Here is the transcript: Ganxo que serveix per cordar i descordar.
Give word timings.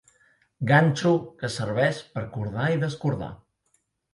Ganxo 0.71 1.11
que 1.41 1.51
serveix 1.57 2.01
per 2.17 2.25
cordar 2.39 2.67
i 2.77 2.81
descordar. 2.87 3.33